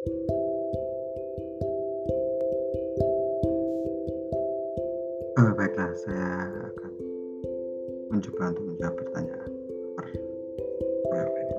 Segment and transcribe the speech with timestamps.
[0.00, 0.08] Oh,
[5.52, 6.92] baiklah, saya akan
[8.08, 10.08] mencoba untuk menjawab pertanyaan nomor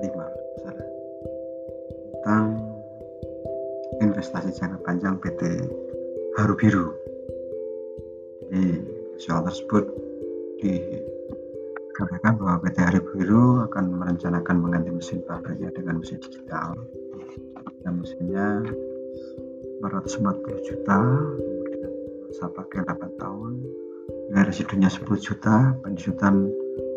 [0.02, 0.26] lima
[2.18, 2.58] tentang
[4.02, 5.62] investasi jangka panjang PT
[6.34, 6.90] Haru Biru.
[8.42, 8.82] Jadi
[9.22, 9.86] soal tersebut
[10.58, 16.74] dikatakan bahwa PT Haru Biru akan merencanakan mengganti mesin pabriknya dengan mesin digital.
[17.82, 18.62] Dan mesinnya
[19.82, 20.98] 440 juta,
[21.34, 21.92] kemudian
[22.30, 23.52] masa pakai 8 tahun,
[24.30, 26.46] nilai residunya 10 juta, penjutaan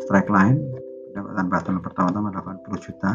[0.06, 0.62] strike line,
[1.10, 3.12] pendapatan tahun pertama-tama 80 juta,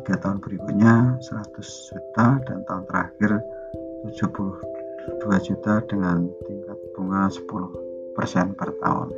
[0.00, 3.30] tiga tahun berikutnya 100 juta, dan tahun terakhir
[4.08, 9.08] 72 juta dengan tingkat bunga 10% per tahun.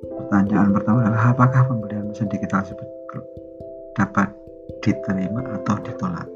[0.00, 2.64] Pertanyaan pertama adalah apakah pembelian mesin digital
[3.98, 4.39] dapat
[4.78, 6.28] diterima atau ditolak?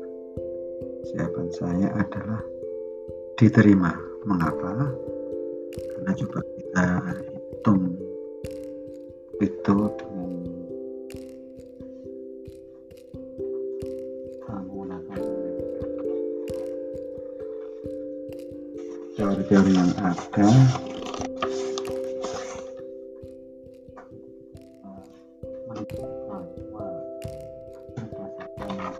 [1.15, 2.43] Jawaban saya adalah
[3.39, 3.95] diterima.
[4.25, 4.91] Mengapa?
[5.95, 6.87] Karena coba kita
[7.29, 7.93] hitung
[9.43, 10.31] itu dengan
[14.49, 15.21] menggunakan
[19.15, 20.49] teori-teori yang ada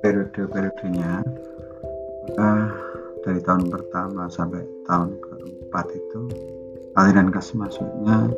[0.05, 1.25] periode-periodenya
[2.29, 2.51] maka
[3.25, 6.29] dari tahun pertama sampai tahun keempat itu
[6.93, 8.29] aliran kas masuknya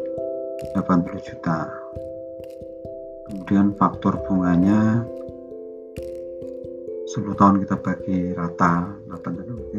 [0.79, 1.67] 80 juta.
[3.27, 5.03] Kemudian faktor bunganya
[7.11, 9.79] 10 tahun kita bagi rata 8 tahun berarti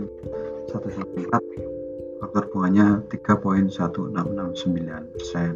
[0.75, 4.11] 114 faktor bunganya 3.1669
[5.15, 5.55] persen.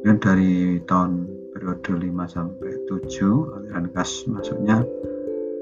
[0.00, 1.12] Kemudian dari tahun
[1.52, 4.80] periode 5 sampai 7 aliran kas masuknya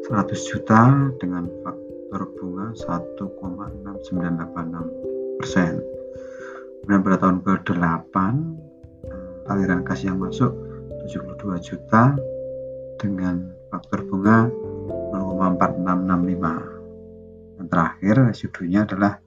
[0.07, 5.83] 100 juta dengan faktor bunga 1,6986 persen.
[6.79, 10.55] Kemudian pada tahun ke-8 eh, aliran kas yang masuk
[11.11, 12.15] 72 juta
[13.03, 14.47] dengan faktor bunga
[15.11, 17.59] 0,4665.
[17.59, 19.19] Dan terakhir residunya adalah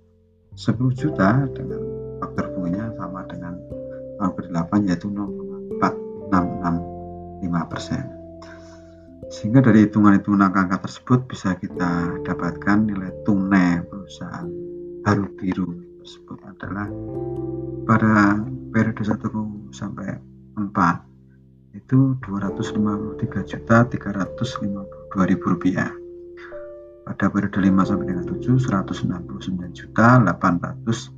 [0.55, 1.83] 10 juta dengan
[2.23, 3.51] faktor bunganya sama dengan
[4.15, 8.18] tahun ke-8 yaitu 0,4665 persen
[9.39, 14.51] sehingga dari hitungan-hitungan angka-angka tersebut bisa kita dapatkan nilai tunai perusahaan
[15.07, 16.91] Haru Biru tersebut adalah
[17.87, 18.35] pada
[18.75, 19.15] periode 1
[19.71, 20.19] sampai
[20.59, 20.67] 4
[21.71, 25.87] itu 253 juta 352 ribu rupiah.
[27.07, 29.23] Pada periode 5 sampai dengan 7 169
[29.71, 31.15] juta 860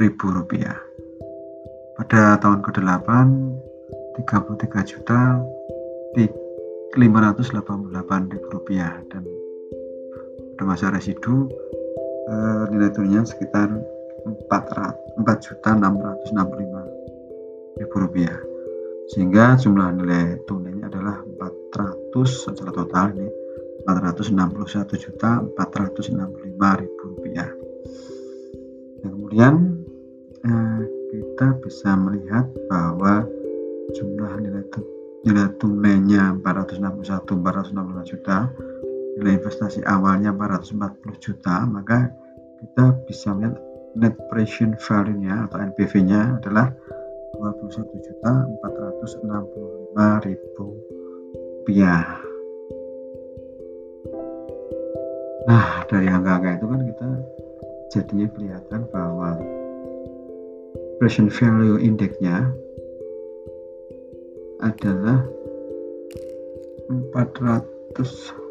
[0.00, 0.80] ribu rupiah.
[2.00, 3.08] Pada tahun ke-8
[4.16, 5.44] 33 juta
[6.16, 9.04] 588 ribu rupiah.
[9.12, 9.28] Dan
[10.56, 11.48] pada masa residu
[12.28, 13.68] eh, nilai turunnya sekitar
[14.24, 18.40] 4 juta 665 ribu rupiah.
[19.08, 21.24] Sehingga jumlah nilai tunainya adalah
[21.72, 23.28] 400 secara total ini
[23.88, 27.48] 461 juta 465 ribu rupiah.
[29.00, 29.54] Dan kemudian
[30.44, 33.24] eh, kita bisa melihat bahwa
[33.96, 34.64] jumlah nilai
[35.26, 38.38] nilai tunainya 461 465 juta.
[39.18, 41.66] Nilai investasi awalnya 440 juta.
[41.66, 42.10] Maka
[42.62, 43.58] kita bisa melihat
[43.98, 46.70] net present value nya atau NPV nya adalah
[47.38, 50.66] 21 juta 465 ribu
[51.68, 52.06] rupiah.
[55.48, 57.08] Nah dari angka-angka itu kan kita
[57.88, 59.40] jadinya kelihatan bahwa
[61.00, 62.52] present value indexnya
[64.68, 65.24] adalah
[66.88, 68.48] 400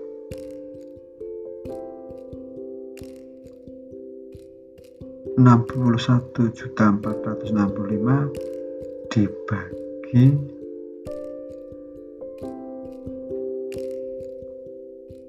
[5.38, 10.34] 61 juta 465 dibagi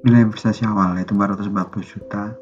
[0.01, 2.33] nilai investasi awal yaitu 440 juta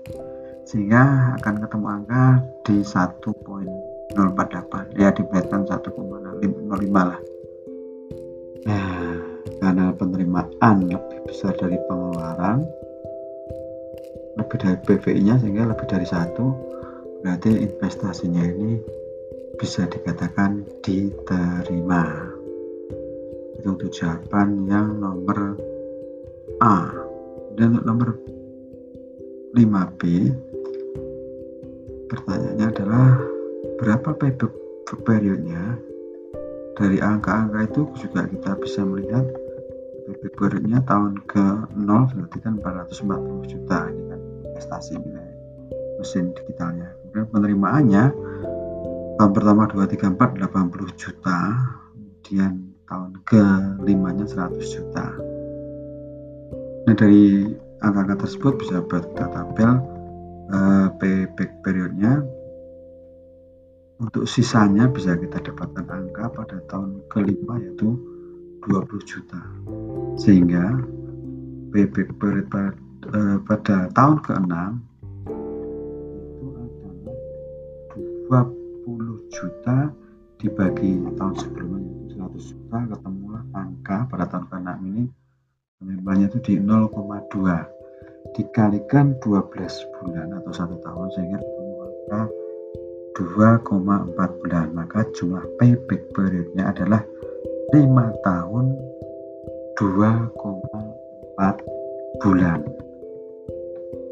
[0.66, 2.24] sehingga akan ketemu angka
[2.62, 7.18] di 1.048 ya dibedakan 1,05 lah
[8.66, 9.22] Nah,
[9.62, 12.66] karena penerimaan lebih besar dari pengeluaran,
[14.34, 16.50] lebih dari PVI-nya sehingga lebih dari satu,
[17.22, 18.82] berarti investasinya ini
[19.54, 22.26] bisa dikatakan diterima.
[23.54, 25.54] Itu untuk jawaban yang nomor
[26.58, 26.90] A.
[27.54, 28.08] Dan untuk nomor
[29.54, 30.00] 5B,
[32.10, 33.08] pertanyaannya adalah
[33.80, 34.52] berapa payback
[35.06, 35.80] periodnya
[36.76, 39.24] dari angka-angka itu juga kita bisa melihat
[40.06, 44.20] payback periodnya tahun ke 0 berarti kan 440 juta ini kan
[44.52, 45.30] investasi nilai
[45.96, 46.92] mesin digitalnya.
[47.00, 48.04] Kemudian penerimaannya
[49.16, 51.38] tahun pertama 234 80 juta
[51.96, 52.52] kemudian
[52.86, 53.44] tahun ke
[53.82, 55.06] limanya 100 juta.
[56.86, 57.50] Nah dari
[57.80, 59.72] angka-angka tersebut bisa buat kita tabel
[60.52, 62.20] uh, payback periodnya
[63.96, 67.96] untuk sisanya bisa kita dapatkan angka pada tahun kelima yaitu
[68.68, 69.40] 20 juta.
[70.20, 70.84] Sehingga
[71.72, 72.76] period pada,
[73.12, 74.54] uh, pada tahun ke-6
[76.36, 78.44] itu adalah
[78.84, 79.76] 20 juta
[80.36, 81.80] dibagi tahun sebelumnya
[82.12, 82.78] 100 juta.
[82.92, 85.04] Ketemulah angka pada tahun ke-6 ini
[85.80, 87.76] penerimaannya itu di 0,2
[88.36, 92.20] dikalikan 12 bulan atau satu tahun sehingga ketemu angka
[93.16, 93.72] 2,4
[94.44, 97.00] bulan maka jumlah payback periodnya adalah
[97.72, 97.80] 5
[98.20, 98.76] tahun
[99.80, 102.60] 2,4 bulan.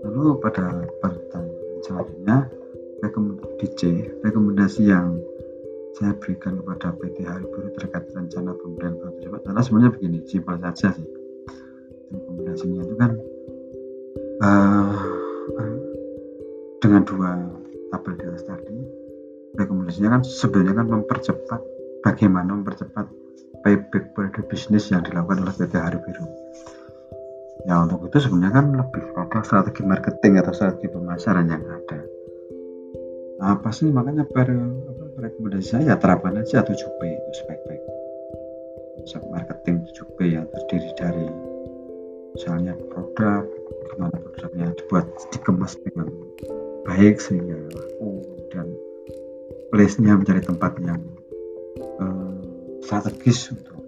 [0.09, 2.49] Lalu pada pertanyaan selanjutnya
[3.05, 5.21] rekomendasi C rekomendasi yang
[5.95, 10.59] saya berikan kepada PT Hari Buruh terkait rencana pemberian bantuan tersebut adalah sebenarnya begini simpel
[10.59, 11.07] saja sih.
[12.09, 13.13] Rekomendasinya itu kan
[14.43, 14.97] uh,
[16.81, 17.31] dengan dua
[17.95, 18.77] tabel di atas tadi.
[19.55, 21.61] Rekomendasinya kan sebenarnya kan mempercepat
[22.03, 23.07] bagaimana mempercepat
[23.63, 26.27] payback periode bisnis yang dilakukan oleh PT Hari Biru.
[27.71, 32.01] Ya untuk itu sebenarnya kan lebih pada strategi marketing atau strategi pemasaran yang ada.
[33.41, 33.89] Nah, apa sih?
[33.89, 37.81] Makanya per apa, rekomendasi saya ya terapkan aja 7P itu spek-spek.
[39.01, 41.27] Konsep marketing 7P yang terdiri dari
[42.35, 43.47] misalnya produk
[43.95, 46.11] gimana produknya dibuat dikemas dengan
[46.85, 48.23] baik sehingga laku
[48.53, 48.69] dan
[49.73, 51.01] place-nya menjadi tempat yang
[51.99, 52.39] uh,
[52.85, 53.81] strategis untuk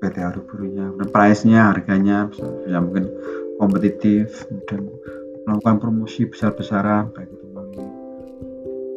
[0.00, 0.90] PT Aruburunya.
[0.96, 3.06] Dan price-nya harganya bisa, bisa mungkin
[3.58, 4.88] kompetitif dan
[5.44, 7.88] melakukan promosi besar-besaran baik itu melalui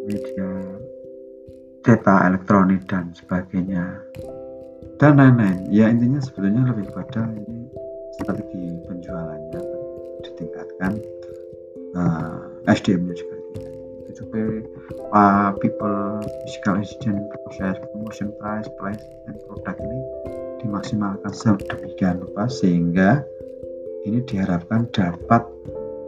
[0.07, 0.49] media
[1.81, 4.01] data elektronik dan sebagainya
[5.01, 5.65] dan lain-lain.
[5.73, 7.65] Ya intinya sebetulnya lebih pada ini
[8.19, 9.61] strategi penjualannya
[10.21, 10.93] ditingkatkan
[11.97, 12.37] uh,
[12.69, 14.45] SDM-nya juga ditingkatkan supaya
[15.15, 19.99] uh, people physical assistant proses promotion price price dan produk ini
[20.61, 23.25] dimaksimalkan sedemikian rupa sehingga
[24.05, 25.45] ini diharapkan dapat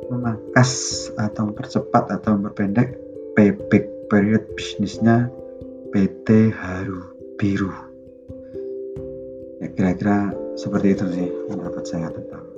[0.09, 2.97] memangkas atau mempercepat atau memperpendek
[3.33, 5.29] payback period bisnisnya
[5.89, 7.01] PT Haru
[7.37, 7.73] Biru.
[9.61, 12.52] Ya kira-kira seperti itu sih pendapat saya tentang